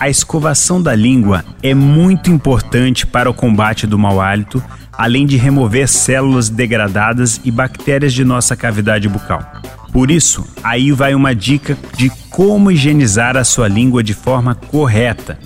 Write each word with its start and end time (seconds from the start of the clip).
A 0.00 0.08
escovação 0.08 0.80
da 0.80 0.94
língua 0.94 1.44
é 1.62 1.74
muito 1.74 2.30
importante 2.30 3.06
para 3.06 3.28
o 3.28 3.34
combate 3.34 3.86
do 3.86 3.98
mau 3.98 4.20
hálito 4.20 4.62
além 4.98 5.24
de 5.24 5.36
remover 5.36 5.86
células 5.86 6.48
degradadas 6.48 7.40
e 7.44 7.52
bactérias 7.52 8.12
de 8.12 8.24
nossa 8.24 8.56
cavidade 8.56 9.08
bucal. 9.08 9.40
Por 9.92 10.10
isso, 10.10 10.44
aí 10.62 10.90
vai 10.90 11.14
uma 11.14 11.32
dica 11.36 11.78
de 11.96 12.10
como 12.28 12.68
higienizar 12.68 13.36
a 13.36 13.44
sua 13.44 13.68
língua 13.68 14.02
de 14.02 14.12
forma 14.12 14.56
correta. 14.56 15.38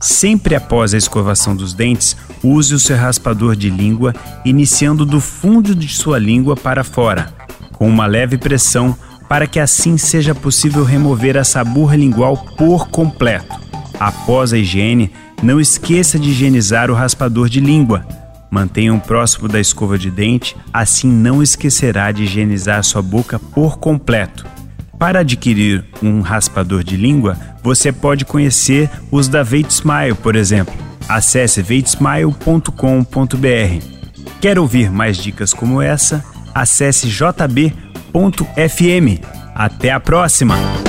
Sempre 0.00 0.56
após 0.56 0.92
a 0.92 0.98
escovação 0.98 1.54
dos 1.54 1.72
dentes, 1.72 2.16
use 2.42 2.74
o 2.74 2.78
seu 2.78 2.96
raspador 2.96 3.54
de 3.54 3.70
língua, 3.70 4.12
iniciando 4.44 5.06
do 5.06 5.20
fundo 5.20 5.76
de 5.76 5.88
sua 5.88 6.18
língua 6.18 6.56
para 6.56 6.82
fora, 6.82 7.32
com 7.72 7.88
uma 7.88 8.06
leve 8.06 8.36
pressão, 8.36 8.96
para 9.28 9.46
que 9.46 9.60
assim 9.60 9.96
seja 9.96 10.34
possível 10.34 10.82
remover 10.82 11.36
a 11.36 11.44
saburra 11.44 11.96
lingual 11.96 12.36
por 12.56 12.88
completo. 12.88 13.67
Após 13.98 14.52
a 14.52 14.58
higiene, 14.58 15.10
não 15.42 15.60
esqueça 15.60 16.18
de 16.18 16.30
higienizar 16.30 16.90
o 16.90 16.94
raspador 16.94 17.48
de 17.48 17.60
língua 17.60 18.06
Mantenha-o 18.50 19.00
próximo 19.00 19.46
da 19.46 19.60
escova 19.60 19.98
de 19.98 20.10
dente, 20.10 20.56
assim 20.72 21.08
não 21.08 21.42
esquecerá 21.42 22.10
de 22.10 22.24
higienizar 22.24 22.82
sua 22.82 23.02
boca 23.02 23.38
por 23.38 23.78
completo. 23.78 24.46
Para 24.98 25.20
adquirir 25.20 25.84
um 26.02 26.20
raspador 26.20 26.82
de 26.82 26.96
língua, 26.96 27.36
você 27.62 27.92
pode 27.92 28.24
conhecer 28.24 28.90
os 29.10 29.28
da 29.28 29.42
Veit 29.42 29.70
Smile, 29.70 30.14
por 30.14 30.34
exemplo. 30.34 30.74
Acesse 31.08 31.62
veitsmile.com.br. 31.62 32.72
Quer 34.40 34.58
ouvir 34.58 34.90
mais 34.90 35.16
dicas 35.16 35.54
como 35.54 35.80
essa? 35.80 36.24
Acesse 36.54 37.08
jb.fm. 37.08 37.72
Até 39.54 39.92
a 39.92 40.00
próxima! 40.00 40.87